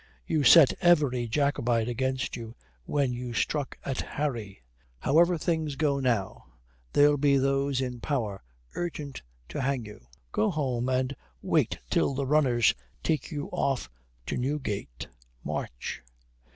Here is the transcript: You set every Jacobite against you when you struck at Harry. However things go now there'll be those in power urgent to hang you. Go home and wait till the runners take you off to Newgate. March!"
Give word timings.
You 0.25 0.43
set 0.43 0.73
every 0.81 1.27
Jacobite 1.27 1.87
against 1.87 2.35
you 2.35 2.55
when 2.85 3.13
you 3.13 3.33
struck 3.35 3.77
at 3.85 4.01
Harry. 4.01 4.63
However 4.97 5.37
things 5.37 5.75
go 5.75 5.99
now 5.99 6.45
there'll 6.91 7.17
be 7.19 7.37
those 7.37 7.81
in 7.81 7.99
power 7.99 8.43
urgent 8.73 9.21
to 9.49 9.61
hang 9.61 9.85
you. 9.85 10.07
Go 10.31 10.49
home 10.49 10.89
and 10.89 11.15
wait 11.43 11.77
till 11.91 12.15
the 12.15 12.25
runners 12.25 12.73
take 13.03 13.29
you 13.31 13.45
off 13.51 13.91
to 14.25 14.37
Newgate. 14.37 15.07
March!" 15.43 16.01